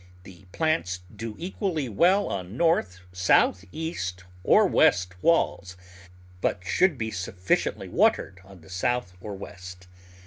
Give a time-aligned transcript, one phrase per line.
[0.23, 5.77] The plants do equally well on north, south, east or west walls,
[6.41, 9.87] but should be kept sufficiently watered on the south or west.